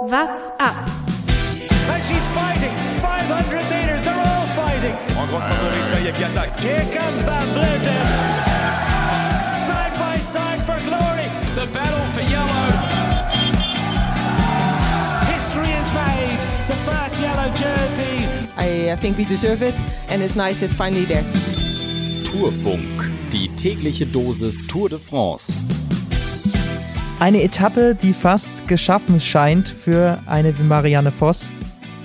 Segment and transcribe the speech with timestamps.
[0.00, 0.74] What's up?
[1.92, 2.72] And she's fighting.
[3.00, 4.94] 500 meters, they're all fighting.
[5.18, 6.58] En grande favori, ça y est, qui attaque.
[6.58, 8.06] Here comes Van Vleuten.
[9.66, 11.28] Side by side for glory.
[11.54, 12.70] The battle for yellow.
[15.34, 16.40] History is made.
[16.68, 18.26] The first yellow jersey.
[18.56, 19.78] I, I think we deserve it,
[20.08, 21.24] and it's nice it's finally there.
[22.24, 25.52] Tourfunk, die tägliche Dosis Tour de France.
[27.20, 31.50] Eine Etappe, die fast geschaffen scheint für eine wie Marianne Voss.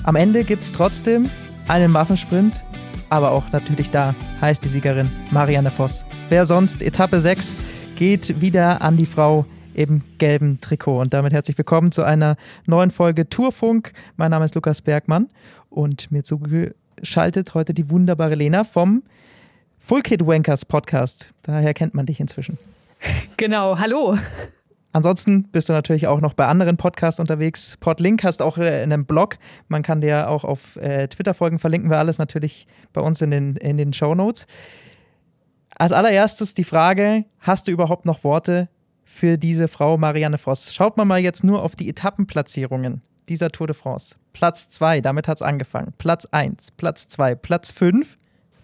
[0.03, 1.29] Am Ende gibt es trotzdem
[1.69, 2.61] einen Massensprint,
[3.09, 6.03] aber auch natürlich da heißt die Siegerin Marianne Voss.
[6.27, 6.81] Wer sonst?
[6.81, 7.53] Etappe 6
[7.95, 10.99] geht wieder an die Frau im gelben Trikot.
[10.99, 12.35] Und damit herzlich willkommen zu einer
[12.65, 13.93] neuen Folge Tourfunk.
[14.17, 15.29] Mein Name ist Lukas Bergmann
[15.69, 19.01] und mir zugeschaltet heute die wunderbare Lena vom
[19.79, 21.29] Full Kid Wankers Podcast.
[21.43, 22.57] Daher kennt man dich inzwischen.
[23.37, 24.17] Genau, hallo.
[24.95, 27.75] Ansonsten bist du natürlich auch noch bei anderen Podcasts unterwegs.
[27.81, 29.37] Podlink hast auch äh, einen Blog.
[29.67, 31.59] Man kann dir auch auf äh, Twitter folgen.
[31.59, 34.47] Verlinken wir alles natürlich bei uns in den, in den Show Notes.
[35.77, 38.69] Als allererstes die Frage: Hast du überhaupt noch Worte
[39.03, 40.73] für diese Frau Marianne Voss?
[40.73, 44.15] Schaut man mal jetzt nur auf die Etappenplatzierungen dieser Tour de France.
[44.31, 45.93] Platz 2, damit hat es angefangen.
[45.97, 48.15] Platz 1, Platz 2, Platz 5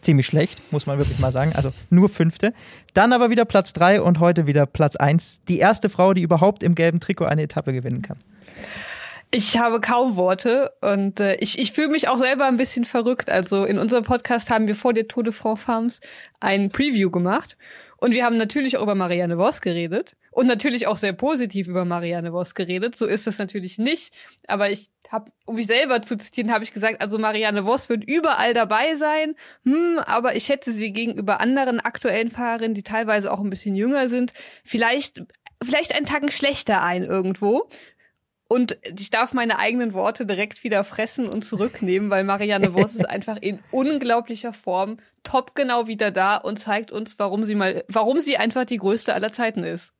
[0.01, 1.53] ziemlich schlecht, muss man wirklich mal sagen.
[1.55, 2.53] Also nur fünfte.
[2.93, 5.41] Dann aber wieder Platz drei und heute wieder Platz eins.
[5.47, 8.17] Die erste Frau, die überhaupt im gelben Trikot eine Etappe gewinnen kann.
[9.33, 13.29] Ich habe kaum Worte und äh, ich, ich fühle mich auch selber ein bisschen verrückt.
[13.29, 16.01] Also in unserem Podcast haben wir vor der Tour de France Farms
[16.41, 17.55] ein Preview gemacht
[17.95, 21.85] und wir haben natürlich auch über Marianne Voss geredet und natürlich auch sehr positiv über
[21.85, 22.97] Marianne Voss geredet.
[22.97, 24.13] So ist es natürlich nicht,
[24.47, 28.03] aber ich habe, um mich selber zu zitieren, habe ich gesagt, also Marianne Voss wird
[28.03, 33.41] überall dabei sein, hm, aber ich hätte sie gegenüber anderen aktuellen Fahrerinnen, die teilweise auch
[33.41, 35.23] ein bisschen jünger sind, vielleicht
[35.63, 37.67] vielleicht einen Tacken schlechter ein irgendwo.
[38.47, 43.05] Und ich darf meine eigenen Worte direkt wieder fressen und zurücknehmen, weil Marianne Voss ist
[43.09, 48.19] einfach in unglaublicher Form top genau wieder da und zeigt uns, warum sie mal, warum
[48.19, 49.93] sie einfach die größte aller Zeiten ist.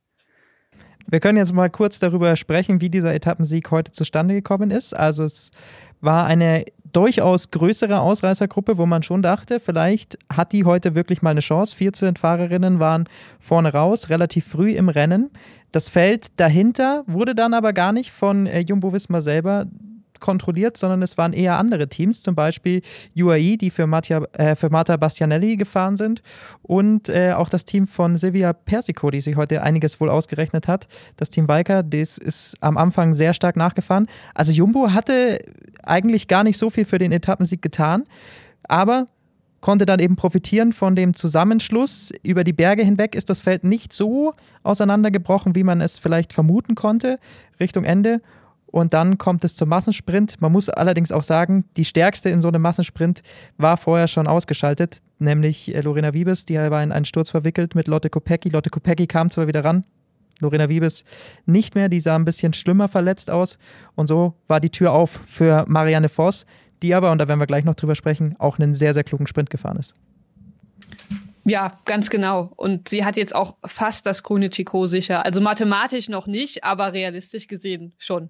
[1.12, 4.96] Wir können jetzt mal kurz darüber sprechen, wie dieser Etappensieg heute zustande gekommen ist.
[4.96, 5.52] Also es
[6.00, 6.64] war eine
[6.94, 11.76] durchaus größere Ausreißergruppe, wo man schon dachte, vielleicht hat die heute wirklich mal eine Chance.
[11.76, 13.10] 14 Fahrerinnen waren
[13.42, 15.32] vorne raus, relativ früh im Rennen.
[15.74, 19.66] Das Feld dahinter wurde dann aber gar nicht von äh, Jumbo Visma selber
[20.22, 22.82] kontrolliert, sondern es waren eher andere Teams, zum Beispiel
[23.18, 26.22] UAE, die für, Mattia, äh, für Marta Bastianelli gefahren sind
[26.62, 30.88] und äh, auch das Team von Silvia Persico, die sich heute einiges wohl ausgerechnet hat.
[31.18, 34.08] Das Team Walker, das ist am Anfang sehr stark nachgefahren.
[34.34, 35.40] Also Jumbo hatte
[35.84, 38.04] eigentlich gar nicht so viel für den Etappensieg getan,
[38.64, 39.06] aber
[39.62, 42.12] konnte dann eben profitieren von dem Zusammenschluss.
[42.24, 44.34] Über die Berge hinweg ist das Feld nicht so
[44.64, 47.20] auseinandergebrochen, wie man es vielleicht vermuten konnte,
[47.60, 48.22] Richtung Ende.
[48.72, 50.42] Und dann kommt es zum Massensprint.
[50.42, 53.22] Man muss allerdings auch sagen, die stärkste in so einem Massensprint
[53.58, 57.88] war vorher schon ausgeschaltet, nämlich äh, Lorena Wiebes, die war in einen Sturz verwickelt mit
[57.88, 58.50] Lotte Kopecki.
[58.50, 59.84] Lotte Kopecki kam zwar wieder ran,
[60.40, 61.04] Lorena Wiebes
[61.46, 63.58] nicht mehr, die sah ein bisschen schlimmer verletzt aus.
[63.96, 66.46] Und so war die Tür auf für Marianne Voss,
[66.82, 69.28] die aber, und da werden wir gleich noch drüber sprechen, auch einen sehr, sehr klugen
[69.28, 69.94] Sprint gefahren ist.
[71.44, 72.52] Ja, ganz genau.
[72.56, 75.26] Und sie hat jetzt auch fast das grüne Trikot sicher.
[75.26, 78.30] Also mathematisch noch nicht, aber realistisch gesehen schon.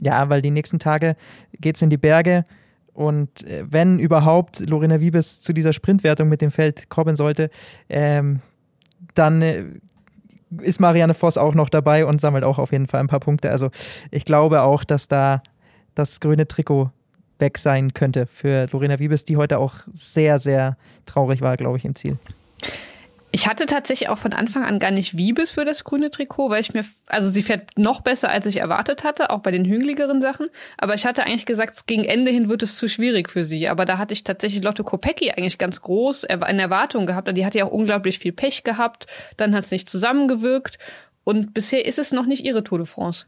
[0.00, 1.16] Ja, weil die nächsten Tage
[1.60, 2.44] geht es in die Berge.
[2.92, 7.50] Und äh, wenn überhaupt Lorena Wiebes zu dieser Sprintwertung mit dem Feld kommen sollte,
[7.88, 8.40] ähm,
[9.14, 9.64] dann äh,
[10.60, 13.50] ist Marianne Voss auch noch dabei und sammelt auch auf jeden Fall ein paar Punkte.
[13.50, 13.70] Also
[14.10, 15.40] ich glaube auch, dass da
[15.94, 16.90] das grüne Trikot
[17.38, 21.84] weg sein könnte für Lorena Wiebes, die heute auch sehr, sehr traurig war, glaube ich,
[21.84, 22.16] im Ziel.
[23.34, 26.60] Ich hatte tatsächlich auch von Anfang an gar nicht Wiebes für das grüne Trikot, weil
[26.60, 30.22] ich mir, also sie fährt noch besser, als ich erwartet hatte, auch bei den hügeligeren
[30.22, 30.50] Sachen.
[30.78, 33.68] Aber ich hatte eigentlich gesagt, gegen Ende hin wird es zu schwierig für sie.
[33.68, 37.36] Aber da hatte ich tatsächlich Lotte Kopecki eigentlich ganz groß in Erwartung gehabt.
[37.36, 39.08] Die hat ja auch unglaublich viel Pech gehabt.
[39.36, 40.78] Dann hat es nicht zusammengewirkt.
[41.24, 43.26] Und bisher ist es noch nicht ihre Tour de France.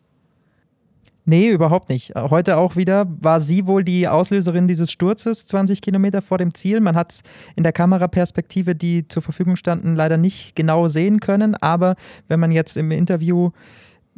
[1.28, 2.14] Nee, überhaupt nicht.
[2.14, 6.80] Heute auch wieder war sie wohl die Auslöserin dieses Sturzes, 20 Kilometer vor dem Ziel.
[6.80, 7.22] Man hat es
[7.56, 11.56] in der Kameraperspektive, die zur Verfügung standen, leider nicht genau sehen können.
[11.56, 11.96] Aber
[12.28, 13.50] wenn man jetzt im Interview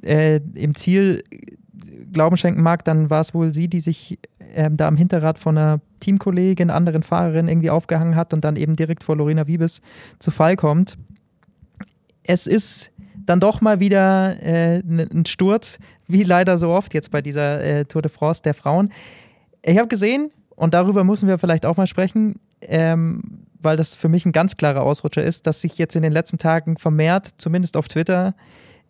[0.02, 1.24] äh, im Ziel
[2.12, 4.18] Glauben schenken mag, dann war es wohl sie, die sich
[4.54, 8.76] äh, da am Hinterrad von einer Teamkollegin, anderen Fahrerin irgendwie aufgehangen hat und dann eben
[8.76, 9.80] direkt vor Lorena Wiebes
[10.18, 10.98] zu Fall kommt.
[12.22, 12.92] Es ist
[13.28, 17.84] dann doch mal wieder äh, ein Sturz, wie leider so oft jetzt bei dieser äh,
[17.84, 18.92] Tour de France der Frauen.
[19.62, 24.08] Ich habe gesehen, und darüber müssen wir vielleicht auch mal sprechen, ähm, weil das für
[24.08, 27.76] mich ein ganz klarer Ausrutscher ist, dass sich jetzt in den letzten Tagen vermehrt, zumindest
[27.76, 28.32] auf Twitter,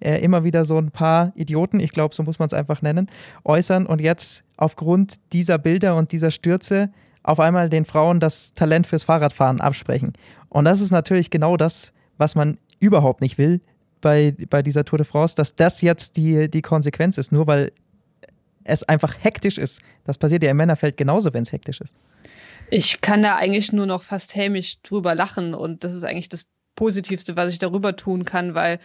[0.01, 3.09] äh, immer wieder so ein paar Idioten, ich glaube, so muss man es einfach nennen,
[3.45, 6.91] äußern und jetzt aufgrund dieser Bilder und dieser Stürze
[7.23, 10.13] auf einmal den Frauen das Talent fürs Fahrradfahren absprechen.
[10.49, 13.61] Und das ist natürlich genau das, was man überhaupt nicht will
[14.01, 17.73] bei, bei dieser Tour de France, dass das jetzt die, die Konsequenz ist, nur weil
[18.65, 19.81] es einfach hektisch ist.
[20.05, 21.95] Das passiert ja im Männerfeld genauso, wenn es hektisch ist.
[22.71, 26.47] Ich kann da eigentlich nur noch fast hämisch drüber lachen und das ist eigentlich das
[26.77, 28.79] Positivste, was ich darüber tun kann, weil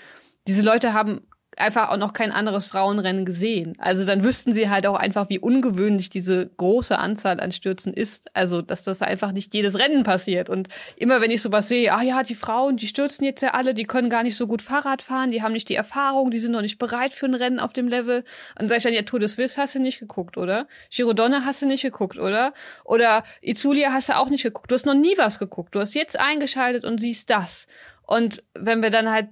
[0.48, 1.22] diese Leute haben
[1.58, 3.76] einfach auch noch kein anderes Frauenrennen gesehen.
[3.78, 8.30] Also dann wüssten sie halt auch einfach, wie ungewöhnlich diese große Anzahl an Stürzen ist.
[8.34, 10.50] Also, dass das einfach nicht jedes Rennen passiert.
[10.50, 13.74] Und immer wenn ich sowas sehe, ah ja, die Frauen, die stürzen jetzt ja alle,
[13.74, 16.52] die können gar nicht so gut Fahrrad fahren, die haben nicht die Erfahrung, die sind
[16.52, 18.24] noch nicht bereit für ein Rennen auf dem Level.
[18.60, 20.68] Und sag ich dann, ja, Tour de Suisse hast du nicht geguckt, oder?
[20.90, 22.54] Girodonne hast du nicht geguckt, oder?
[22.84, 24.72] Oder Izulia hast du auch nicht geguckt.
[24.72, 25.76] Du hast noch nie was geguckt.
[25.76, 27.68] Du hast jetzt eingeschaltet und siehst das.
[28.06, 29.28] Und wenn wir dann halt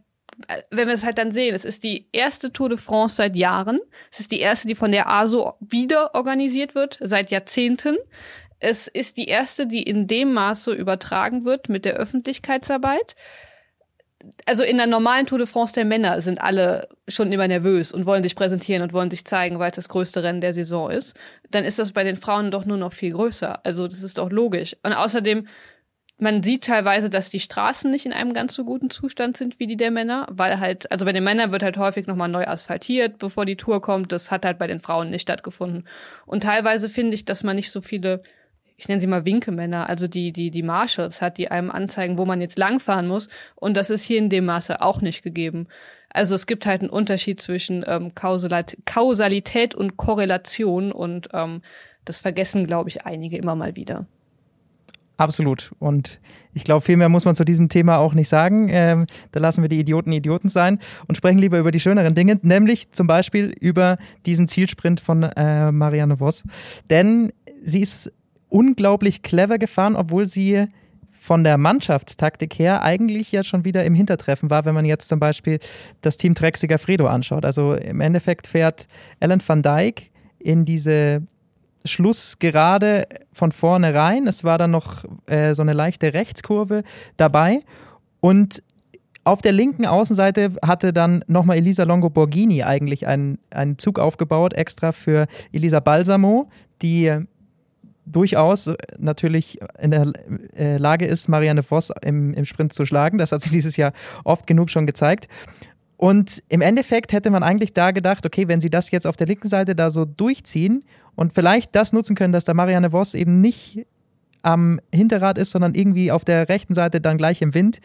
[0.70, 3.80] wenn wir es halt dann sehen, es ist die erste Tour de France seit Jahren.
[4.12, 7.98] Es ist die erste, die von der ASO wieder organisiert wird, seit Jahrzehnten.
[8.60, 13.16] Es ist die erste, die in dem Maße übertragen wird mit der Öffentlichkeitsarbeit.
[14.46, 18.06] Also in der normalen Tour de France der Männer sind alle schon immer nervös und
[18.06, 21.16] wollen sich präsentieren und wollen sich zeigen, weil es das größte Rennen der Saison ist.
[21.50, 23.66] Dann ist das bei den Frauen doch nur noch viel größer.
[23.66, 24.76] Also das ist doch logisch.
[24.84, 25.48] Und außerdem
[26.22, 29.66] man sieht teilweise, dass die Straßen nicht in einem ganz so guten Zustand sind wie
[29.66, 33.18] die der Männer, weil halt, also bei den Männern wird halt häufig nochmal neu asphaltiert,
[33.18, 34.12] bevor die Tour kommt.
[34.12, 35.88] Das hat halt bei den Frauen nicht stattgefunden.
[36.28, 38.22] Und teilweise finde ich, dass man nicht so viele,
[38.78, 42.26] ich nenne sie mal Winkemänner, also die, die, die Marshals hat, die einem anzeigen, wo
[42.26, 43.28] man jetzt langfahren muss.
[43.56, 45.70] Und das ist hier in dem Maße auch nicht gegeben.
[46.10, 51.64] Also es gibt halt einen Unterschied zwischen ähm, Kausalität und Korrelation und ähm,
[52.06, 54.06] das vergessen, glaube ich, einige immer mal wieder.
[55.22, 55.72] Absolut.
[55.80, 56.20] Und
[56.54, 58.70] ich glaube, viel mehr muss man zu diesem Thema auch nicht sagen.
[58.72, 62.40] Ähm, da lassen wir die Idioten Idioten sein und sprechen lieber über die schöneren Dinge,
[62.42, 66.44] nämlich zum Beispiel über diesen Zielsprint von äh, Marianne Voss.
[66.90, 67.32] Denn
[67.64, 68.12] sie ist
[68.50, 70.66] unglaublich clever gefahren, obwohl sie
[71.12, 75.20] von der Mannschaftstaktik her eigentlich ja schon wieder im Hintertreffen war, wenn man jetzt zum
[75.20, 75.60] Beispiel
[76.02, 77.46] das Team Trexiger Fredo anschaut.
[77.46, 78.88] Also im Endeffekt fährt
[79.20, 80.10] Ellen van Dijk
[80.40, 81.22] in diese
[81.86, 84.28] Schluss gerade von vorne rein.
[84.28, 86.84] Es war dann noch äh, so eine leichte Rechtskurve
[87.18, 87.60] dabei.
[88.20, 88.62] Und
[89.24, 94.54] auf der linken Außenseite hatte dann nochmal Elisa Longo Borghini eigentlich einen, einen Zug aufgebaut,
[94.54, 96.50] extra für Elisa Balsamo,
[96.82, 97.16] die
[98.06, 100.12] durchaus natürlich in der
[100.58, 103.20] äh, Lage ist, Marianne Voss im, im Sprint zu schlagen.
[103.20, 103.94] Das hat sie dieses Jahr
[104.24, 105.28] oft genug schon gezeigt.
[105.98, 109.28] Und im Endeffekt hätte man eigentlich da gedacht, okay, wenn sie das jetzt auf der
[109.28, 110.84] linken Seite da so durchziehen
[111.16, 113.86] und vielleicht das nutzen können, dass da Marianne Voss eben nicht
[114.42, 117.80] am Hinterrad ist, sondern irgendwie auf der rechten Seite dann gleich im Wind,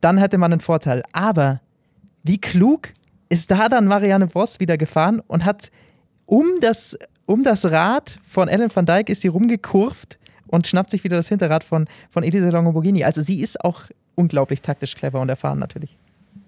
[0.00, 1.02] dann hätte man einen Vorteil.
[1.12, 1.60] Aber
[2.22, 2.90] wie klug
[3.28, 5.70] ist da dann Marianne Voss wieder gefahren und hat
[6.26, 6.96] um das,
[7.26, 11.28] um das Rad von Ellen van Dijk ist sie rumgekurvt und schnappt sich wieder das
[11.28, 13.04] Hinterrad von, von Elisa Longoborghini.
[13.04, 13.82] Also sie ist auch
[14.14, 15.98] unglaublich taktisch clever und erfahren natürlich.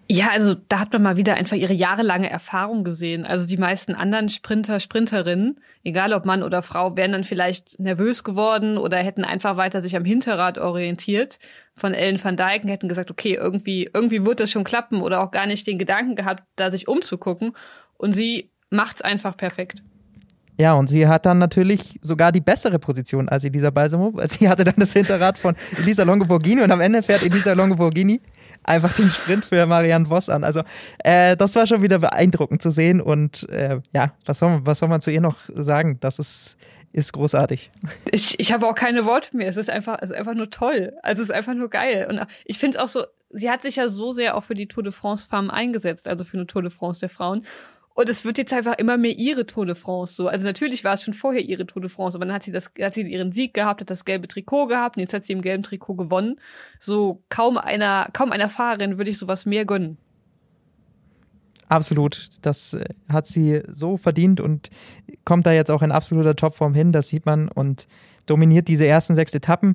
[0.09, 3.27] Ja, also da hat man mal wieder einfach ihre jahrelange Erfahrung gesehen.
[3.27, 8.23] Also die meisten anderen Sprinter, Sprinterinnen, egal ob Mann oder Frau, wären dann vielleicht nervös
[8.23, 11.41] geworden oder hätten einfach weiter sich am Hinterrad orientiert
[11.75, 15.33] von Ellen van Dijken, hätten gesagt, okay, irgendwie, irgendwie wird das schon klappen oder auch
[15.33, 17.53] gar nicht den Gedanken gehabt, da sich umzugucken.
[17.99, 19.83] Und sie macht's einfach perfekt.
[20.59, 24.15] Ja, und sie hat dann natürlich sogar die bessere Position als Elisa Balsamo.
[24.27, 28.21] Sie hatte dann das Hinterrad von Elisa Longoborghini und am Ende fährt Elisa Longoborghini
[28.67, 30.45] einfach den Sprint für Marianne Voss an.
[30.45, 30.63] Also
[30.99, 34.89] äh, das war schon wieder beeindruckend zu sehen und äh, ja, was soll, was soll
[34.89, 35.99] man zu ihr noch sagen?
[36.01, 36.57] Das ist,
[36.93, 37.71] ist großartig.
[38.11, 39.49] Ich, ich habe auch keine Worte mehr.
[39.49, 40.93] Es ist einfach, es ist einfach nur toll.
[41.03, 42.07] Also es ist einfach nur geil.
[42.09, 44.69] Und ich finde es auch so, sie hat sich ja so sehr auch für die
[44.69, 47.45] Tour de France Farm eingesetzt, also für eine Tour de France der Frauen.
[47.97, 50.29] Und es wird jetzt einfach immer mehr ihre Tour de France so.
[50.29, 52.71] Also natürlich war es schon vorher ihre Tour de France, aber dann hat sie das,
[52.79, 55.41] hat sie ihren Sieg gehabt, hat das gelbe Trikot gehabt und jetzt hat sie im
[55.41, 56.37] gelben Trikot gewonnen.
[56.79, 59.97] So kaum einer, kaum einer Fahrerin würde ich sowas mehr gönnen.
[61.71, 62.29] Absolut.
[62.43, 64.69] Das äh, hat sie so verdient und
[65.25, 66.93] kommt da jetzt auch in absoluter Topform hin.
[66.93, 67.89] Das sieht man und
[68.27, 69.75] dominiert diese ersten sechs Etappen.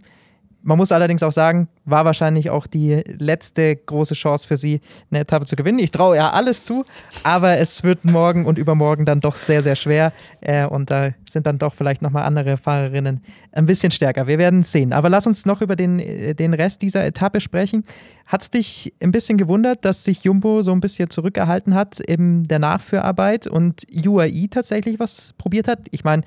[0.64, 5.22] Man muss allerdings auch sagen, war wahrscheinlich auch die letzte große Chance für sie, eine
[5.22, 5.80] Etappe zu gewinnen.
[5.80, 6.84] Ich traue ja alles zu,
[7.24, 10.14] aber es wird morgen und übermorgen dann doch sehr, sehr schwer.
[10.42, 14.28] Äh, und da sind dann doch vielleicht nochmal andere Fahrerinnen ein bisschen stärker.
[14.28, 14.94] Wir werden es sehen.
[14.94, 17.84] Aber lass uns noch über den, äh, den Rest dieser Etappe sprechen.
[18.28, 22.44] Hat es dich ein bisschen gewundert, dass sich Jumbo so ein bisschen zurückgehalten hat in
[22.44, 25.80] der Nachführarbeit und UAE tatsächlich was probiert hat?
[25.90, 26.22] Ich meine,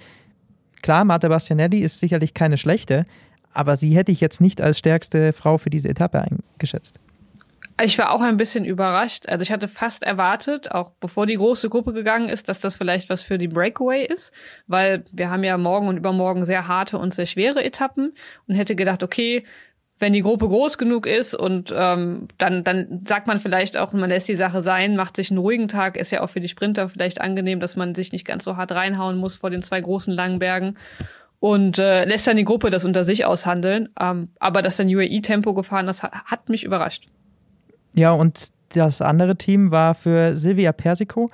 [0.82, 3.04] klar, Marta Bastianelli ist sicherlich keine schlechte,
[3.54, 7.00] aber sie hätte ich jetzt nicht als stärkste Frau für diese Etappe eingeschätzt.
[7.82, 9.28] Ich war auch ein bisschen überrascht.
[9.28, 13.08] Also ich hatte fast erwartet, auch bevor die große Gruppe gegangen ist, dass das vielleicht
[13.08, 14.32] was für die Breakaway ist,
[14.68, 18.12] weil wir haben ja morgen und übermorgen sehr harte und sehr schwere Etappen
[18.46, 19.44] und hätte gedacht, okay,
[19.98, 24.10] wenn die Gruppe groß genug ist und ähm, dann, dann sagt man vielleicht auch, man
[24.10, 26.88] lässt die Sache sein, macht sich einen ruhigen Tag, ist ja auch für die Sprinter
[26.88, 30.12] vielleicht angenehm, dass man sich nicht ganz so hart reinhauen muss vor den zwei großen
[30.12, 30.76] langen Bergen
[31.44, 33.90] und äh, lässt dann die Gruppe das unter sich aushandeln.
[34.00, 37.06] Ähm, aber dass dann UAE-Tempo gefahren ist, hat, hat mich überrascht.
[37.92, 41.28] Ja, und das andere Team war für Silvia Persico.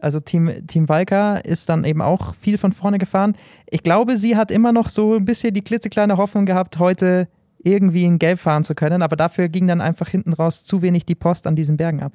[0.00, 3.34] Also Team, Team Valka ist dann eben auch viel von vorne gefahren.
[3.68, 7.26] Ich glaube, sie hat immer noch so ein bisschen die klitzekleine Hoffnung gehabt, heute
[7.58, 11.06] irgendwie in Gelb fahren zu können, aber dafür ging dann einfach hinten raus zu wenig
[11.06, 12.12] die Post an diesen Bergen ab.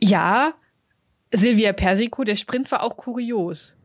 [0.00, 0.54] Ja,
[1.32, 3.76] Silvia Persico, der Sprint war auch kurios.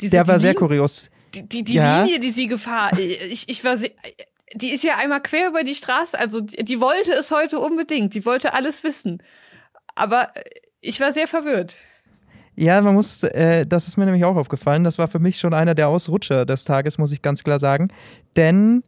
[0.00, 1.10] Diese, der war sehr kurios.
[1.34, 2.02] Die, die, die ja.
[2.02, 3.90] Linie, die sie gefahren, ich, ich war sehr,
[4.54, 8.14] die ist ja einmal quer über die Straße, also die, die wollte es heute unbedingt,
[8.14, 9.22] die wollte alles wissen.
[9.94, 10.28] Aber
[10.80, 11.76] ich war sehr verwirrt.
[12.56, 14.84] Ja, man muss, äh, das ist mir nämlich auch aufgefallen.
[14.84, 17.88] Das war für mich schon einer der Ausrutscher des Tages, muss ich ganz klar sagen.
[18.36, 18.84] Denn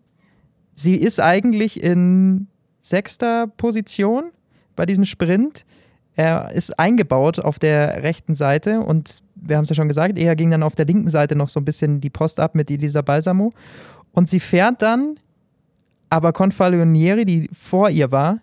[0.78, 2.48] Sie ist eigentlich in
[2.82, 4.30] sechster Position
[4.76, 5.64] bei diesem Sprint.
[6.16, 10.34] Er ist eingebaut auf der rechten Seite und wir haben es ja schon gesagt, er
[10.34, 13.02] ging dann auf der linken Seite noch so ein bisschen die Post ab mit Elisa
[13.02, 13.50] Balsamo.
[14.12, 15.20] Und sie fährt dann,
[16.08, 18.40] aber Confalionieri, die vor ihr war,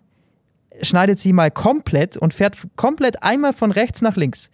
[0.82, 4.50] schneidet sie mal komplett und fährt komplett einmal von rechts nach links.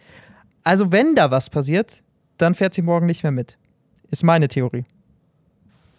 [0.65, 2.03] Also wenn da was passiert,
[2.39, 3.59] dann fährt sie morgen nicht mehr mit.
[4.11, 4.85] Ist meine Theorie.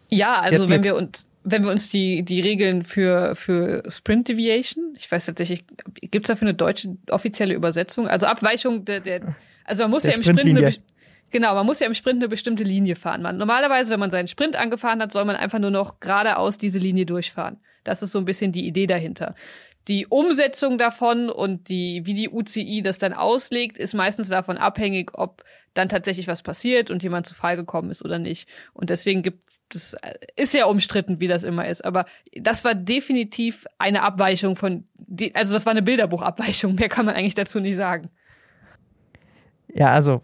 [0.09, 4.93] Ja, also wenn wir uns wenn wir uns die, die Regeln für, für Sprint Deviation,
[4.97, 5.65] ich weiß tatsächlich,
[6.01, 8.07] gibt es dafür eine deutsche offizielle Übersetzung?
[8.07, 10.73] Also Abweichung der, der also man muss der ja im Sprint eine,
[11.31, 13.21] genau, man muss ja im Sprint eine bestimmte Linie fahren.
[13.21, 16.79] Man, normalerweise, wenn man seinen Sprint angefahren hat, soll man einfach nur noch geradeaus diese
[16.79, 17.57] Linie durchfahren.
[17.83, 19.35] Das ist so ein bisschen die Idee dahinter.
[19.87, 25.11] Die Umsetzung davon und die, wie die UCI das dann auslegt, ist meistens davon abhängig,
[25.13, 25.43] ob
[25.73, 28.47] dann tatsächlich was passiert und jemand zu Fall gekommen ist oder nicht.
[28.73, 29.43] Und deswegen gibt
[29.73, 29.95] das
[30.35, 34.85] ist ja umstritten, wie das immer ist, aber das war definitiv eine Abweichung von,
[35.33, 38.09] also das war eine Bilderbuchabweichung, mehr kann man eigentlich dazu nicht sagen.
[39.73, 40.21] Ja, also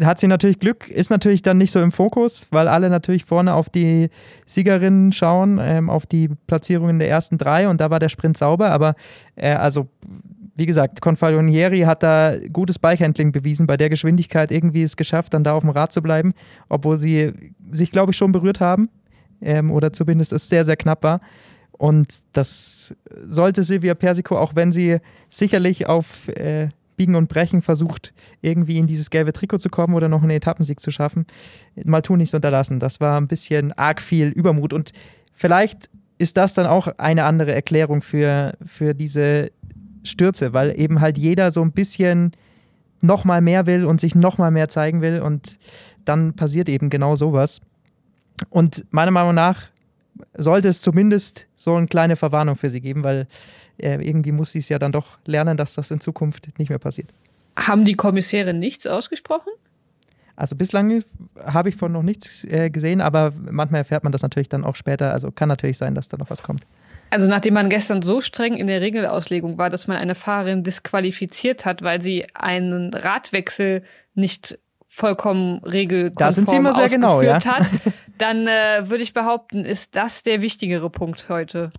[0.00, 3.54] hat sie natürlich Glück, ist natürlich dann nicht so im Fokus, weil alle natürlich vorne
[3.54, 4.08] auf die
[4.46, 8.70] Siegerinnen schauen, ähm, auf die Platzierungen der ersten drei und da war der Sprint sauber,
[8.70, 8.94] aber
[9.36, 9.88] äh, also
[10.60, 15.42] wie gesagt, Confalonieri hat da gutes Bikehandling bewiesen, bei der Geschwindigkeit irgendwie es geschafft, dann
[15.42, 16.34] da auf dem Rad zu bleiben,
[16.68, 17.32] obwohl sie
[17.70, 18.90] sich, glaube ich, schon berührt haben
[19.40, 21.20] ähm, oder zumindest es sehr, sehr knapp war.
[21.72, 22.94] Und das
[23.26, 24.98] sollte Silvia Persico, auch wenn sie
[25.30, 28.12] sicherlich auf äh, Biegen und Brechen versucht,
[28.42, 31.24] irgendwie in dieses gelbe Trikot zu kommen oder noch einen Etappensieg zu schaffen,
[31.86, 32.80] mal tun nichts unterlassen.
[32.80, 34.92] Das war ein bisschen arg viel Übermut und
[35.32, 35.88] vielleicht
[36.18, 39.52] ist das dann auch eine andere Erklärung für, für diese
[40.02, 42.32] Stürze, weil eben halt jeder so ein bisschen
[43.00, 45.58] noch mal mehr will und sich noch mal mehr zeigen will und
[46.04, 47.60] dann passiert eben genau sowas.
[48.48, 49.62] Und meiner Meinung nach
[50.36, 53.26] sollte es zumindest so eine kleine Verwarnung für sie geben, weil
[53.78, 56.78] äh, irgendwie muss sie es ja dann doch lernen, dass das in Zukunft nicht mehr
[56.78, 57.12] passiert.
[57.56, 59.50] Haben die Kommissäre nichts ausgesprochen?
[60.40, 61.04] Also bislang
[61.44, 64.74] habe ich von noch nichts äh, gesehen, aber manchmal erfährt man das natürlich dann auch
[64.74, 65.12] später.
[65.12, 66.62] Also kann natürlich sein, dass da noch was kommt.
[67.10, 71.66] Also nachdem man gestern so streng in der Regelauslegung war, dass man eine Fahrerin disqualifiziert
[71.66, 73.82] hat, weil sie einen Radwechsel
[74.14, 77.44] nicht vollkommen regelkonform immer sehr genau, ja?
[77.44, 77.66] hat,
[78.18, 81.70] dann äh, würde ich behaupten, ist das der wichtigere Punkt heute.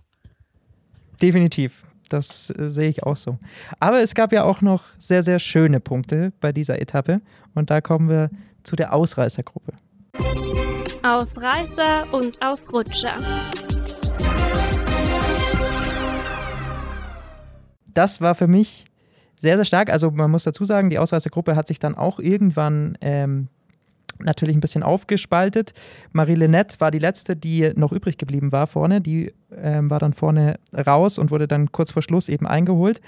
[1.20, 1.84] Definitiv.
[2.08, 3.38] Das äh, sehe ich auch so.
[3.80, 7.18] Aber es gab ja auch noch sehr, sehr schöne Punkte bei dieser Etappe.
[7.54, 8.30] Und da kommen wir
[8.64, 9.72] zu der Ausreißergruppe.
[11.02, 13.16] Ausreißer und Ausrutscher.
[17.94, 18.86] das war für mich
[19.38, 19.90] sehr, sehr stark.
[19.90, 23.48] Also man muss dazu sagen, die Ausreißergruppe hat sich dann auch irgendwann ähm,
[24.24, 25.72] natürlich ein bisschen aufgespaltet.
[26.12, 29.00] Marie Lenette war die letzte, die noch übrig geblieben war vorne.
[29.00, 33.00] Die ähm, war dann vorne raus und wurde dann kurz vor Schluss eben eingeholt.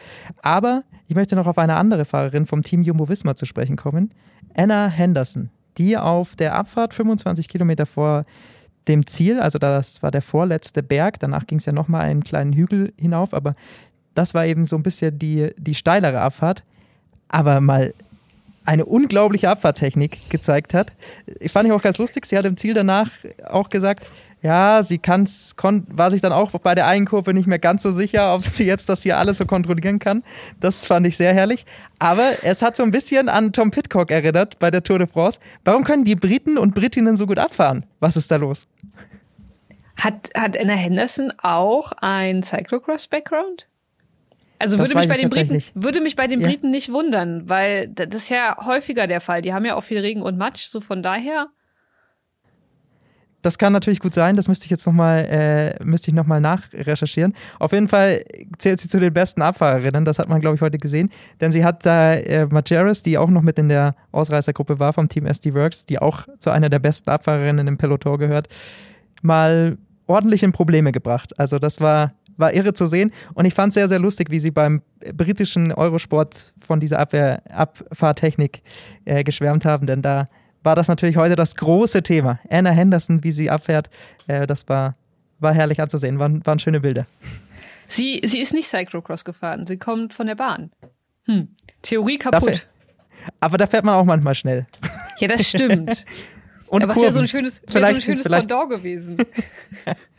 [0.43, 4.11] Aber ich möchte noch auf eine andere Fahrerin vom Team Jumbo Visma zu sprechen kommen.
[4.55, 8.25] Anna Henderson, die auf der Abfahrt 25 Kilometer vor
[8.89, 12.53] dem Ziel, also das war der vorletzte Berg, danach ging es ja nochmal einen kleinen
[12.53, 13.55] Hügel hinauf, aber
[14.15, 16.65] das war eben so ein bisschen die, die steilere Abfahrt,
[17.29, 17.95] aber mal
[18.65, 20.93] eine unglaubliche Abfahrttechnik gezeigt hat.
[21.41, 22.27] Ich fand ich auch ganz lustig.
[22.27, 23.11] Sie hat im Ziel danach
[23.45, 24.07] auch gesagt,
[24.43, 27.83] ja, sie kann's, kon, war sich dann auch bei der einen Kurve nicht mehr ganz
[27.83, 30.23] so sicher, ob sie jetzt das hier alles so kontrollieren kann.
[30.61, 31.65] Das fand ich sehr herrlich.
[31.99, 35.41] Aber es hat so ein bisschen an Tom Pitcock erinnert bei der Tour de France.
[35.65, 37.87] Warum können die Briten und Britinnen so gut abfahren?
[38.01, 38.67] Was ist da los?
[39.97, 43.67] Hat, hat Anna Henderson auch ein Cyclocross-Background?
[44.65, 46.49] Also würde mich Briten, würde mich bei den Ja.
[46.49, 49.43] Briten nicht wundern, weil das ist ja häufiger der Fall.
[49.43, 51.49] Die haben ja auch viel Regen und Matsch, so von daher.
[53.43, 55.27] Das kann natürlich gut sein, das müsste ich jetzt nochmal,
[55.79, 57.35] äh, müsste ich nochmal nachrecherchieren.
[57.59, 58.25] Auf jeden Fall
[58.57, 61.11] zählt sie zu den besten Abfahrerinnen, das hat man, glaube ich, heute gesehen.
[61.43, 65.11] Denn sie hat da äh, Majeres, die auch noch mit in der Ausreißergruppe war vom
[65.11, 68.49] Team SD Works, die auch zu einer der besten Abfahrerinnen im Peloton gehört,
[69.21, 71.39] mal ordentlich in Probleme gebracht.
[71.39, 73.11] Also das war, war irre zu sehen.
[73.35, 74.83] Und ich fand es sehr, sehr lustig, wie sie beim
[75.15, 78.63] britischen Eurosport von dieser Abwehr, Abfahrtechnik
[79.05, 80.27] äh, geschwärmt haben, denn da
[80.63, 82.39] war das natürlich heute das große Thema.
[82.49, 83.91] Anna Henderson, wie sie abfährt,
[84.29, 84.97] äh, das war,
[85.39, 87.05] war herrlich anzusehen, waren, waren schöne Bilder.
[87.87, 90.71] Sie, sie ist nicht Cyclocross gefahren, sie kommt von der Bahn.
[91.27, 91.49] Hm.
[91.83, 92.67] Theorie Dafür- kaputt.
[93.41, 94.67] Aber da fährt man auch manchmal schnell.
[95.19, 96.05] Ja, das stimmt.
[96.69, 97.29] Und Aber es wäre so ein Kurven.
[97.29, 99.17] schönes, wär so ein Vielleicht- schönes vielleicht- Pendant gewesen.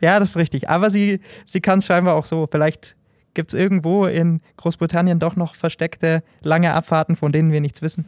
[0.00, 0.68] Ja, das ist richtig.
[0.68, 2.46] Aber sie, sie kann es scheinbar auch so.
[2.50, 2.96] Vielleicht
[3.34, 8.06] gibt es irgendwo in Großbritannien doch noch versteckte lange Abfahrten, von denen wir nichts wissen.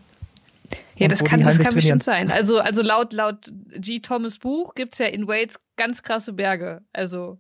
[0.97, 2.31] Ja, das kann, das kann bestimmt sein.
[2.31, 4.01] Also, also laut, laut G.
[4.01, 6.83] Thomas Buch gibt's ja in Wales ganz krasse Berge.
[6.93, 7.39] Also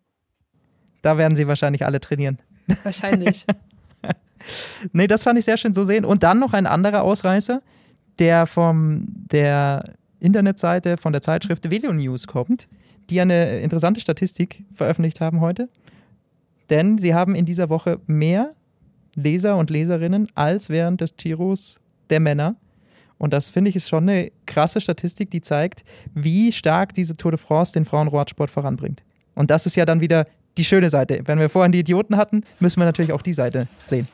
[1.02, 2.36] Da werden sie wahrscheinlich alle trainieren.
[2.82, 3.44] wahrscheinlich.
[4.92, 6.04] Nee, das fand ich sehr schön zu sehen.
[6.04, 7.62] Und dann noch ein anderer Ausreißer,
[8.20, 12.68] der von der Internetseite von der Zeitschrift Video News kommt,
[13.10, 15.68] die eine interessante Statistik veröffentlicht haben heute.
[16.70, 18.54] Denn sie haben in dieser Woche mehr
[19.14, 22.56] Leser und Leserinnen als während des Giros der Männer.
[23.18, 25.84] Und das finde ich ist schon eine krasse Statistik, die zeigt,
[26.14, 29.02] wie stark diese Tour de France den Frauenradsport voranbringt.
[29.34, 30.26] Und das ist ja dann wieder
[30.58, 31.20] die schöne Seite.
[31.24, 34.08] Wenn wir vorhin die Idioten hatten, müssen wir natürlich auch die Seite sehen.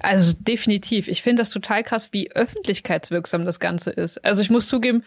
[0.00, 1.08] Also definitiv.
[1.08, 4.24] Ich finde das total krass, wie öffentlichkeitswirksam das Ganze ist.
[4.24, 5.04] Also ich muss zugeben,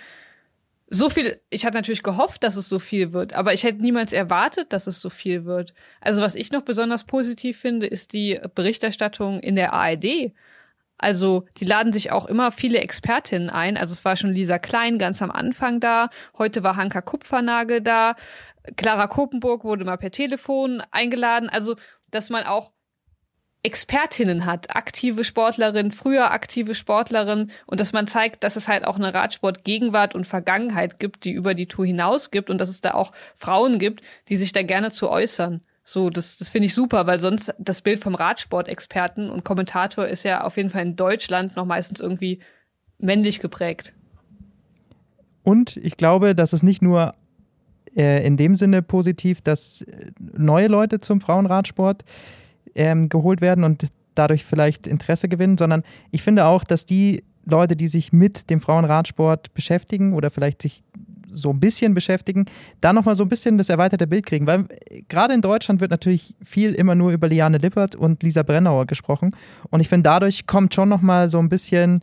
[0.90, 4.12] so viel, ich hatte natürlich gehofft, dass es so viel wird, aber ich hätte niemals
[4.12, 5.74] erwartet, dass es so viel wird.
[6.02, 10.34] Also was ich noch besonders positiv finde, ist die Berichterstattung in der ARD.
[10.98, 13.78] Also die laden sich auch immer viele Expertinnen ein.
[13.78, 16.10] Also es war schon Lisa Klein ganz am Anfang da.
[16.38, 18.16] Heute war Hanka Kupfernagel da.
[18.76, 21.50] Clara Kopenburg wurde mal per Telefon eingeladen.
[21.50, 21.76] Also
[22.12, 22.72] dass man auch
[23.62, 28.96] Expertinnen hat, aktive Sportlerinnen, früher aktive Sportlerinnen und dass man zeigt, dass es halt auch
[28.96, 32.92] eine Radsport-Gegenwart und Vergangenheit gibt, die über die Tour hinaus gibt und dass es da
[32.92, 35.62] auch Frauen gibt, die sich da gerne zu äußern.
[35.84, 40.24] So, das, das finde ich super, weil sonst das Bild vom Radsport-Experten und Kommentator ist
[40.24, 42.40] ja auf jeden Fall in Deutschland noch meistens irgendwie
[42.98, 43.94] männlich geprägt.
[45.44, 47.12] Und ich glaube, dass es nicht nur
[47.96, 52.04] äh, in dem Sinne positiv, dass äh, neue Leute zum Frauenradsport
[52.76, 57.76] ähm, geholt werden und dadurch vielleicht Interesse gewinnen, sondern ich finde auch, dass die Leute,
[57.76, 60.84] die sich mit dem Frauenradsport beschäftigen oder vielleicht sich
[61.32, 62.46] so ein bisschen beschäftigen,
[62.82, 64.48] da nochmal so ein bisschen das erweiterte Bild kriegen.
[64.48, 68.44] Weil äh, gerade in Deutschland wird natürlich viel immer nur über Liane Lippert und Lisa
[68.44, 69.30] Brennauer gesprochen.
[69.70, 72.02] Und ich finde, dadurch kommt schon nochmal so ein bisschen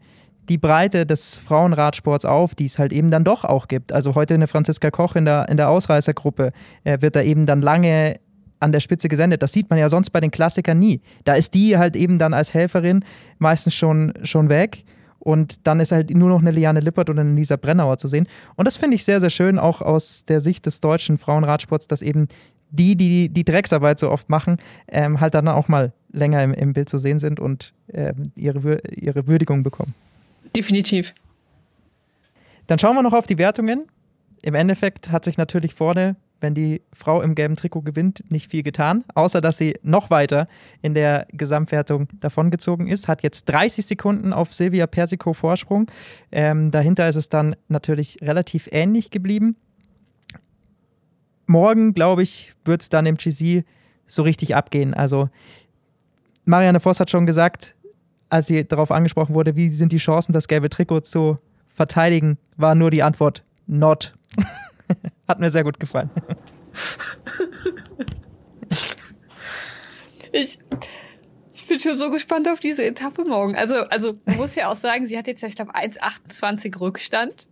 [0.48, 3.92] die Breite des Frauenradsports auf, die es halt eben dann doch auch gibt.
[3.92, 6.50] Also heute eine Franziska Koch in der, in der Ausreißergruppe
[6.84, 8.20] äh, wird da eben dann lange
[8.60, 9.42] an der Spitze gesendet.
[9.42, 11.00] Das sieht man ja sonst bei den Klassikern nie.
[11.24, 13.04] Da ist die halt eben dann als Helferin
[13.38, 14.84] meistens schon, schon weg.
[15.18, 18.28] Und dann ist halt nur noch eine Liane Lippert oder eine Lisa Brennauer zu sehen.
[18.54, 22.02] Und das finde ich sehr, sehr schön, auch aus der Sicht des deutschen Frauenradsports, dass
[22.02, 22.28] eben
[22.70, 26.72] die, die die Drecksarbeit so oft machen, ähm, halt dann auch mal länger im, im
[26.72, 29.94] Bild zu sehen sind und ähm, ihre, ihre Würdigung bekommen.
[30.54, 31.14] Definitiv.
[32.66, 33.84] Dann schauen wir noch auf die Wertungen.
[34.42, 38.62] Im Endeffekt hat sich natürlich vorne, wenn die Frau im gelben Trikot gewinnt, nicht viel
[38.62, 40.48] getan, außer dass sie noch weiter
[40.82, 43.08] in der Gesamtwertung davongezogen ist.
[43.08, 45.90] Hat jetzt 30 Sekunden auf Silvia Persico Vorsprung.
[46.30, 49.56] Ähm, dahinter ist es dann natürlich relativ ähnlich geblieben.
[51.46, 53.64] Morgen, glaube ich, wird es dann im GC
[54.06, 54.94] so richtig abgehen.
[54.94, 55.28] Also
[56.44, 57.74] Marianne Voss hat schon gesagt,
[58.28, 61.36] als sie darauf angesprochen wurde, wie sind die Chancen, das gelbe Trikot zu
[61.68, 64.14] verteidigen, war nur die Antwort not.
[65.28, 66.10] Hat mir sehr gut gefallen.
[70.32, 70.58] Ich,
[71.54, 73.56] ich bin schon so gespannt auf diese Etappe morgen.
[73.56, 77.46] Also, also man muss ja auch sagen, sie hat jetzt ja, ich glaube, 1,28 Rückstand.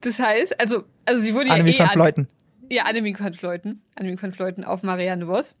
[0.00, 2.28] Das heißt, also, also sie wurde Annemie ja eh van an- Fleuten.
[2.70, 3.82] Ja, Annemie van Fleuten.
[3.94, 5.56] Annemie van Fleuten auf Marianne Voss.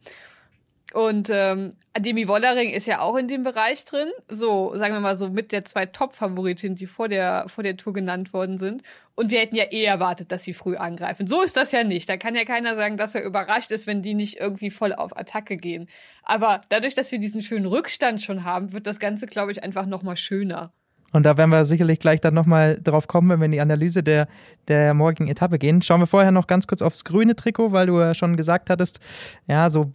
[0.94, 4.08] Und ähm, Demi Wollering ist ja auch in dem Bereich drin.
[4.28, 7.92] So, sagen wir mal so, mit der zwei Top-Favoritinnen, die vor der, vor der Tour
[7.92, 8.82] genannt worden sind.
[9.14, 11.26] Und wir hätten ja eh erwartet, dass sie früh angreifen.
[11.26, 12.08] So ist das ja nicht.
[12.08, 15.16] Da kann ja keiner sagen, dass er überrascht ist, wenn die nicht irgendwie voll auf
[15.16, 15.88] Attacke gehen.
[16.24, 19.86] Aber dadurch, dass wir diesen schönen Rückstand schon haben, wird das Ganze, glaube ich, einfach
[19.86, 20.72] nochmal schöner.
[21.12, 24.02] Und da werden wir sicherlich gleich dann nochmal drauf kommen, wenn wir in die Analyse
[24.02, 24.28] der,
[24.68, 25.82] der morgigen Etappe gehen.
[25.82, 28.98] Schauen wir vorher noch ganz kurz aufs grüne Trikot, weil du ja schon gesagt hattest,
[29.46, 29.92] ja, so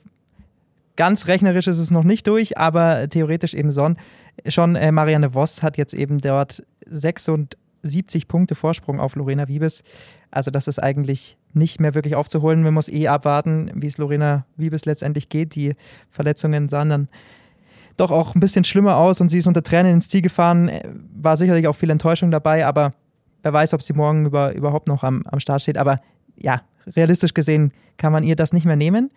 [0.98, 3.96] ganz rechnerisch ist es noch nicht durch, aber theoretisch eben son,
[4.48, 4.76] schon.
[4.76, 9.84] Äh, Marianne Voss hat jetzt eben dort 76 Punkte Vorsprung auf Lorena Wiebes.
[10.32, 12.64] Also das ist eigentlich nicht mehr wirklich aufzuholen.
[12.64, 15.56] Man muss eh abwarten, wie es Lorena Wiebes letztendlich geht.
[15.56, 15.76] Die
[16.10, 17.10] Verletzungen sahen dann
[17.96, 20.70] doch auch ein bisschen schlimmer aus und sie ist unter Tränen ins Ziel gefahren.
[21.16, 22.92] War sicherlich auch viel Enttäuschung dabei, aber
[23.42, 25.78] wer weiß, ob sie morgen über, überhaupt noch am, am Start steht.
[25.78, 25.98] Aber
[26.38, 26.58] ja,
[26.96, 29.12] realistisch gesehen kann man ihr das nicht mehr nehmen.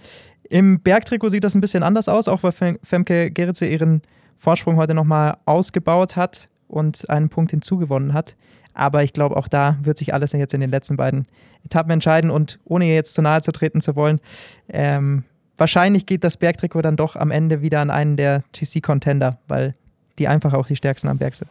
[0.48, 4.02] Im Bergtrikot sieht das ein bisschen anders aus, auch weil Femke Geritze ihren
[4.38, 8.36] Vorsprung heute nochmal ausgebaut hat und einen Punkt hinzugewonnen hat.
[8.74, 11.24] Aber ich glaube, auch da wird sich alles jetzt in den letzten beiden
[11.64, 12.30] Etappen entscheiden.
[12.30, 14.20] Und ohne ihr jetzt zu nahe zu treten zu wollen,
[14.68, 15.24] ähm,
[15.56, 19.72] wahrscheinlich geht das Bergtrikot dann doch am Ende wieder an einen der GC-Contender, weil
[20.18, 21.50] die einfach auch die stärksten am Berg sind.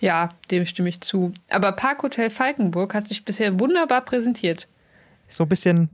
[0.00, 1.32] Ja, dem stimme ich zu.
[1.50, 4.68] Aber Parkhotel Falkenburg hat sich bisher wunderbar präsentiert.
[5.28, 5.90] So ein bisschen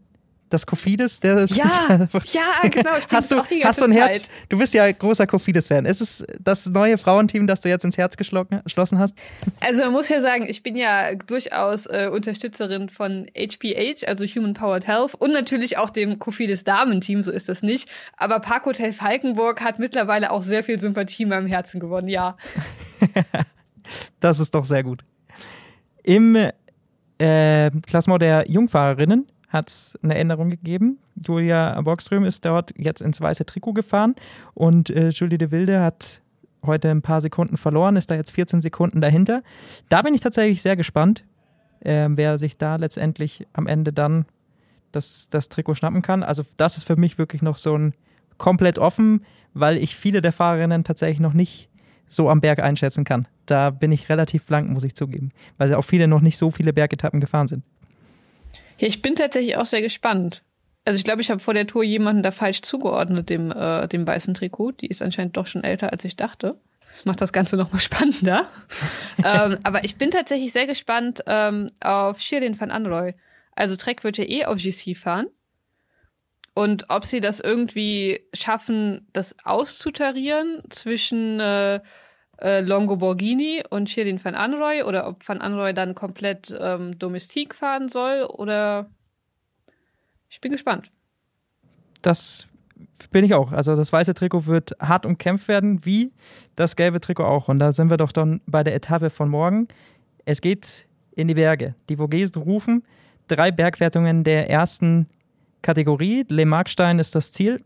[0.50, 2.90] das Kofidis, der ja, ja, genau.
[3.10, 4.28] Hast du, hast du ein Herz?
[4.48, 5.84] Du bist ja großer Kofidis-Fan.
[5.84, 9.16] Ist es das neue Frauenteam, das du jetzt ins Herz geschlossen hast?
[9.60, 14.54] Also man muss ja sagen, ich bin ja durchaus äh, Unterstützerin von HPH, also Human
[14.54, 17.22] Powered Health, und natürlich auch dem Kofidis Damenteam.
[17.22, 17.88] So ist das nicht.
[18.16, 22.08] Aber Park Hotel Falkenburg hat mittlerweile auch sehr viel Sympathie in meinem Herzen gewonnen.
[22.08, 22.36] Ja.
[24.20, 25.04] das ist doch sehr gut.
[26.02, 26.36] Im
[27.18, 30.98] äh, Klassement der Jungfahrerinnen hat es eine Änderung gegeben.
[31.16, 34.14] Julia Bockström ist dort jetzt ins weiße Trikot gefahren
[34.54, 36.20] und äh, Julie de Wilde hat
[36.64, 39.42] heute ein paar Sekunden verloren, ist da jetzt 14 Sekunden dahinter.
[39.88, 41.24] Da bin ich tatsächlich sehr gespannt,
[41.80, 44.26] äh, wer sich da letztendlich am Ende dann
[44.92, 46.22] das, das Trikot schnappen kann.
[46.22, 47.92] Also das ist für mich wirklich noch so ein
[48.36, 49.24] komplett offen,
[49.54, 51.68] weil ich viele der Fahrerinnen tatsächlich noch nicht
[52.08, 53.26] so am Berg einschätzen kann.
[53.46, 56.72] Da bin ich relativ blank, muss ich zugeben, weil auch viele noch nicht so viele
[56.72, 57.64] Bergetappen gefahren sind.
[58.78, 60.42] Ja, ich bin tatsächlich auch sehr gespannt.
[60.84, 64.06] Also ich glaube, ich habe vor der Tour jemanden da falsch zugeordnet, dem, äh, dem
[64.06, 64.72] weißen Trikot.
[64.72, 66.58] Die ist anscheinend doch schon älter, als ich dachte.
[66.88, 68.46] Das macht das Ganze nochmal spannender.
[69.22, 73.14] ähm, aber ich bin tatsächlich sehr gespannt ähm, auf Shirin van Anroy.
[73.54, 75.26] Also Trek wird ja eh auf GC fahren.
[76.58, 81.78] Und ob sie das irgendwie schaffen, das auszutarieren zwischen äh,
[82.40, 87.54] äh, Longo Borghini und Shirin van Anroy oder ob van Anroy dann komplett ähm, Domestik
[87.54, 88.90] fahren soll oder
[90.28, 90.90] ich bin gespannt.
[92.02, 92.48] Das
[93.12, 93.52] bin ich auch.
[93.52, 96.12] Also das weiße Trikot wird hart umkämpft werden, wie
[96.56, 97.46] das gelbe Trikot auch.
[97.46, 99.68] Und da sind wir doch dann bei der Etappe von morgen.
[100.24, 101.76] Es geht in die Berge.
[101.88, 102.82] Die Vogesen rufen
[103.28, 105.06] drei Bergwertungen der ersten
[105.68, 106.24] Kategorie.
[106.30, 107.60] Le Markstein ist das Ziel.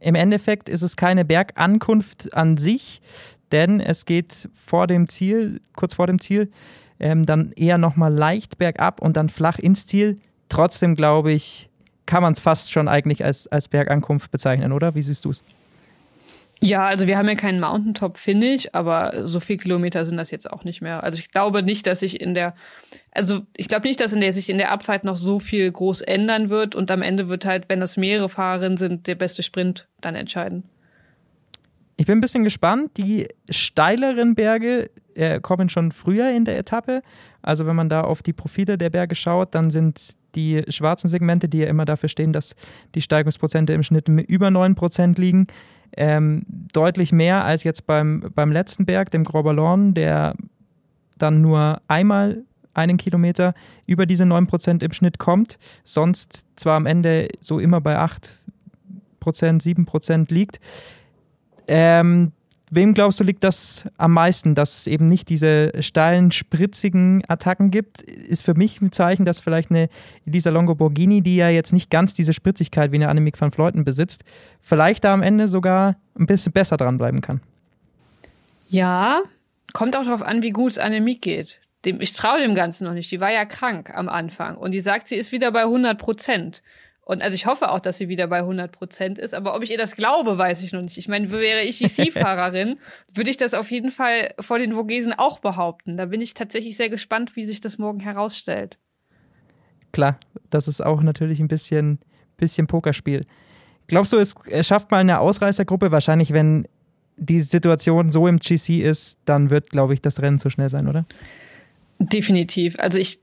[0.00, 3.00] Im Endeffekt ist es keine Bergankunft an sich,
[3.52, 6.50] denn es geht vor dem Ziel, kurz vor dem Ziel,
[6.98, 10.18] ähm, dann eher nochmal leicht bergab und dann flach ins Ziel.
[10.48, 11.70] Trotzdem glaube ich,
[12.04, 14.96] kann man es fast schon eigentlich als, als Bergankunft bezeichnen, oder?
[14.96, 15.44] Wie siehst du es?
[16.64, 20.48] Ja, also wir haben ja keinen Mountaintop Finish, aber so viele Kilometer sind das jetzt
[20.48, 21.02] auch nicht mehr.
[21.02, 22.54] Also ich glaube nicht, dass sich in der,
[23.10, 26.02] also ich glaube nicht, dass in der sich in der Abfahrt noch so viel groß
[26.02, 29.88] ändern wird und am Ende wird halt, wenn das mehrere Fahrerinnen sind, der beste Sprint
[30.00, 30.62] dann entscheiden.
[31.96, 32.96] Ich bin ein bisschen gespannt.
[32.96, 37.02] Die steileren Berge äh, kommen schon früher in der Etappe.
[37.42, 41.48] Also wenn man da auf die Profile der Berge schaut, dann sind die schwarzen Segmente,
[41.48, 42.54] die ja immer dafür stehen, dass
[42.94, 45.48] die Steigungsprozente im Schnitt über 9% liegen,
[45.96, 50.34] ähm, deutlich mehr als jetzt beim, beim letzten Berg, dem Gros Ballon, der
[51.18, 53.52] dann nur einmal einen Kilometer
[53.86, 58.18] über diese 9% im Schnitt kommt, sonst zwar am Ende so immer bei 8%,
[59.20, 60.60] 7% liegt.
[61.68, 62.32] Ähm,
[62.72, 67.70] wem glaubst du, liegt das am meisten, dass es eben nicht diese steilen, spritzigen Attacken
[67.70, 68.00] gibt?
[68.00, 69.88] Ist für mich ein Zeichen, dass vielleicht eine
[70.26, 73.84] Elisa Longo Borghini, die ja jetzt nicht ganz diese Spritzigkeit wie eine Annemiek van Fleuten
[73.84, 74.24] besitzt,
[74.60, 77.40] vielleicht da am Ende sogar ein bisschen besser dranbleiben kann.
[78.68, 79.22] Ja,
[79.74, 81.60] kommt auch darauf an, wie gut es Annemiek geht.
[81.84, 83.10] Dem, ich traue dem Ganzen noch nicht.
[83.10, 86.62] Die war ja krank am Anfang und die sagt, sie ist wieder bei 100 Prozent.
[87.12, 89.34] Und also ich hoffe auch, dass sie wieder bei 100 Prozent ist.
[89.34, 90.96] Aber ob ich ihr das glaube, weiß ich noch nicht.
[90.96, 92.78] Ich meine, wäre ich die C-Fahrerin,
[93.12, 95.98] würde ich das auf jeden Fall vor den Vogesen auch behaupten.
[95.98, 98.78] Da bin ich tatsächlich sehr gespannt, wie sich das morgen herausstellt.
[99.92, 101.98] Klar, das ist auch natürlich ein bisschen,
[102.38, 103.26] bisschen Pokerspiel.
[103.88, 104.34] Glaubst du, es
[104.66, 105.92] schafft mal eine Ausreißergruppe?
[105.92, 106.66] Wahrscheinlich, wenn
[107.18, 110.88] die Situation so im GC ist, dann wird, glaube ich, das Rennen zu schnell sein,
[110.88, 111.04] oder?
[111.98, 112.78] Definitiv.
[112.78, 113.20] Also ich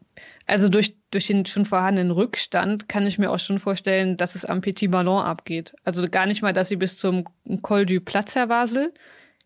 [0.49, 4.45] also durch, durch den schon vorhandenen Rückstand kann ich mir auch schon vorstellen, dass es
[4.45, 5.73] am Petit Ballon abgeht.
[5.83, 7.25] Also gar nicht mal, dass sie bis zum
[7.61, 8.91] Col du Platzer wasel.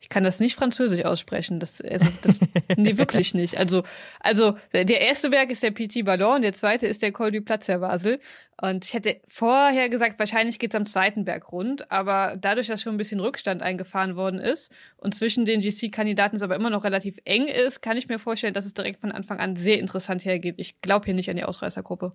[0.04, 1.62] Ich kann das nicht französisch aussprechen.
[1.62, 2.42] Das, also, das,
[2.76, 3.58] nee, wirklich nicht.
[3.58, 3.84] Also,
[4.20, 7.68] also, der erste Berg ist der Petit Ballon, der zweite ist der Col du Platz
[7.68, 8.20] der Basel.
[8.62, 12.96] Und ich hätte vorher gesagt, wahrscheinlich geht's am zweiten Berg rund, aber dadurch, dass schon
[12.96, 17.18] ein bisschen Rückstand eingefahren worden ist und zwischen den GC-Kandidaten es aber immer noch relativ
[17.24, 20.56] eng ist, kann ich mir vorstellen, dass es direkt von Anfang an sehr interessant hergeht.
[20.58, 22.12] Ich glaube hier nicht an die Ausreißergruppe.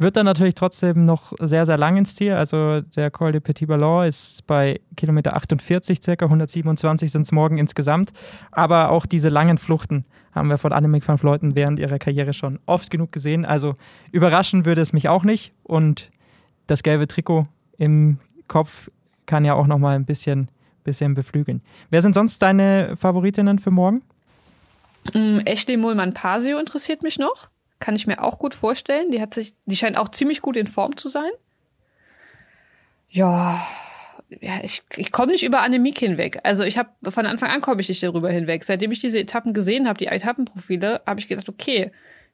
[0.00, 2.34] Wird dann natürlich trotzdem noch sehr, sehr lang ins Ziel.
[2.34, 7.58] Also der Col de Petit Ballon ist bei Kilometer 48 circa, 127 sind es morgen
[7.58, 8.12] insgesamt.
[8.52, 12.60] Aber auch diese langen Fluchten haben wir von Annemiek van Vleuten während ihrer Karriere schon
[12.66, 13.44] oft genug gesehen.
[13.44, 13.74] Also
[14.12, 15.52] überraschen würde es mich auch nicht.
[15.64, 16.10] Und
[16.68, 18.90] das gelbe Trikot im Kopf
[19.26, 20.48] kann ja auch noch mal ein bisschen,
[20.84, 21.60] bisschen beflügeln.
[21.90, 24.00] Wer sind sonst deine Favoritinnen für morgen?
[25.12, 27.48] Mm, Ashley Mullmann-Pasio interessiert mich noch.
[27.80, 29.10] Kann ich mir auch gut vorstellen.
[29.10, 31.30] Die hat sich, die scheint auch ziemlich gut in Form zu sein.
[33.08, 33.60] Ja,
[34.40, 36.40] ja ich, ich komme nicht über Annemiek hinweg.
[36.42, 38.64] Also ich habe von Anfang an komme ich nicht darüber hinweg.
[38.64, 41.92] Seitdem ich diese Etappen gesehen habe, die Etappenprofile, habe ich gedacht, okay,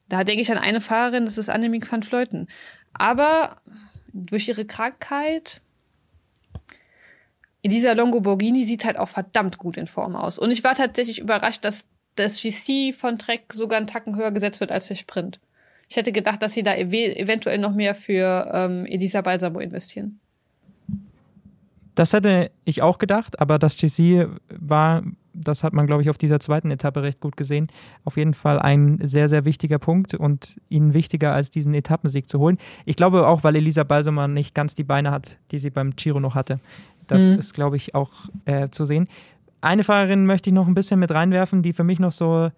[0.09, 2.49] da denke ich an eine Fahrerin, das ist Annemiek van Fleuten.
[2.93, 3.57] Aber
[4.13, 5.61] durch ihre Krankheit,
[7.63, 10.39] Elisa Longo Borghini sieht halt auch verdammt gut in Form aus.
[10.39, 14.61] Und ich war tatsächlich überrascht, dass das GC von Trek sogar einen Tacken höher gesetzt
[14.61, 15.41] wird als der Sprint.
[15.89, 20.19] Ich hätte gedacht, dass sie da ev eventuell noch mehr für ähm, Elisa Balsamo investieren.
[21.95, 26.19] Das hätte ich auch gedacht, aber das GC war, das hat man, glaube ich, auf
[26.19, 27.69] dieser zweiten Etappe recht gut gesehen,
[28.05, 32.41] auf jeden Fall ein sehr, sehr wichtiger Punkt und ihnen wichtiger als diesen Etappensieg zu
[32.41, 32.59] holen.
[32.85, 36.19] Ich glaube auch, weil Elisa Balsamo nicht ganz die Beine hat, die sie beim Giro
[36.19, 36.57] noch hatte.
[37.07, 37.39] Das mhm.
[37.39, 38.11] ist, glaube ich, auch
[38.47, 39.07] äh, zu sehen.
[39.65, 42.51] Eine Fahrerin möchte ich noch ein bisschen mit reinwerfen, die für mich noch so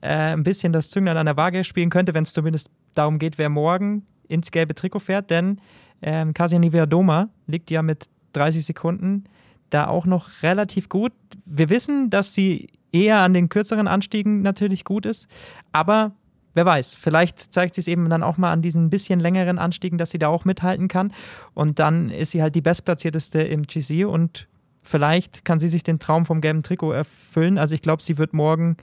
[0.00, 3.38] äh, ein bisschen das Zünglein an der Waage spielen könnte, wenn es zumindest darum geht,
[3.38, 5.30] wer morgen ins gelbe Trikot fährt.
[5.30, 5.60] Denn
[6.00, 9.24] ähm, Kasia Doma liegt ja mit 30 Sekunden
[9.70, 11.12] da auch noch relativ gut.
[11.44, 15.26] Wir wissen, dass sie eher an den kürzeren Anstiegen natürlich gut ist,
[15.72, 16.12] aber
[16.54, 19.98] wer weiß, vielleicht zeigt sie es eben dann auch mal an diesen bisschen längeren Anstiegen,
[19.98, 21.12] dass sie da auch mithalten kann.
[21.52, 24.46] Und dann ist sie halt die bestplatzierteste im GC und
[24.84, 27.58] vielleicht kann sie sich den Traum vom gelben Trikot erfüllen.
[27.58, 28.76] Also ich glaube, sie wird morgen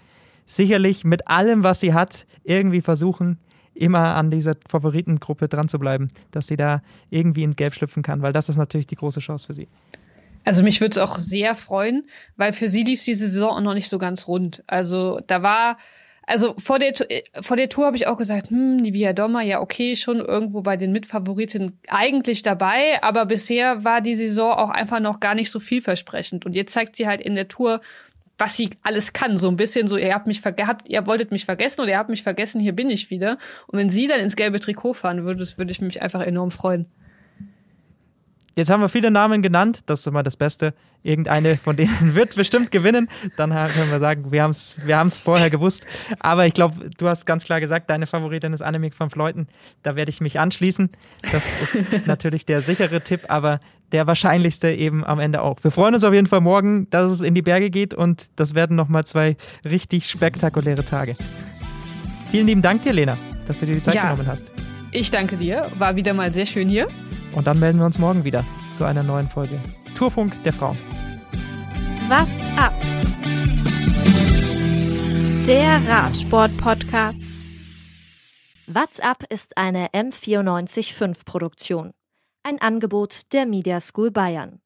[0.46, 3.38] sicherlich mit allem, was sie hat, irgendwie versuchen,
[3.74, 8.22] immer an dieser Favoritengruppe dran zu bleiben, dass sie da irgendwie in Gelb schlüpfen kann,
[8.22, 9.68] weil das ist natürlich die große Chance für sie.
[10.44, 13.90] Also mich würde es auch sehr freuen, weil für sie lief diese Saison noch nicht
[13.90, 14.64] so ganz rund.
[14.68, 15.78] Also da war
[16.32, 16.94] also vor der,
[17.42, 20.62] vor der Tour habe ich auch gesagt, hm, die Via Doma, ja okay, schon irgendwo
[20.62, 25.52] bei den Mitfavoriten eigentlich dabei, aber bisher war die Saison auch einfach noch gar nicht
[25.52, 26.46] so vielversprechend.
[26.46, 27.82] Und jetzt zeigt sie halt in der Tour,
[28.38, 29.36] was sie alles kann.
[29.36, 32.10] So ein bisschen so, ihr habt mich vergehabt, ihr wolltet mich vergessen oder ihr habt
[32.10, 33.38] mich vergessen, hier bin ich wieder.
[33.68, 36.86] Und wenn sie dann ins gelbe Trikot fahren würde, würde ich mich einfach enorm freuen.
[38.56, 40.74] Jetzt haben wir viele Namen genannt, das ist immer das Beste.
[41.04, 43.08] Irgendeine von denen wird bestimmt gewinnen.
[43.38, 45.88] Dann können wir sagen, wir haben es wir haben's vorher gewusst.
[46.20, 49.48] Aber ich glaube, du hast ganz klar gesagt, deine Favoritin ist Annemiek van Fleuten.
[49.84, 50.90] Da werde ich mich anschließen.
[51.32, 53.62] Das ist natürlich der sichere Tipp, aber
[53.94, 55.64] der wahrscheinlichste eben am Ende auch.
[55.64, 58.54] Wir freuen uns auf jeden Fall morgen, dass es in die Berge geht und das
[58.54, 61.16] werden nochmal zwei richtig spektakuläre Tage.
[62.32, 64.46] Vielen lieben Dank dir, Lena, dass du dir die Zeit ja, genommen hast.
[64.92, 65.70] Ich danke dir.
[65.78, 66.88] War wieder mal sehr schön hier.
[67.34, 69.60] Und dann melden wir uns morgen wieder zu einer neuen Folge
[69.96, 70.78] Tourfunk der Frauen.
[72.08, 72.74] What's up?
[75.48, 77.22] Der Radsport-Podcast.
[78.68, 81.92] What's up ist eine M945-Produktion.
[82.44, 84.60] Ein Angebot der Media School Bayern.